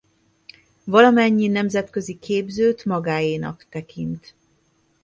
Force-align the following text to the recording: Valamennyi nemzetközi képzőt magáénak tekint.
Valamennyi 0.87 1.47
nemzetközi 1.47 2.17
képzőt 2.19 2.85
magáénak 2.85 3.65
tekint. 3.69 4.33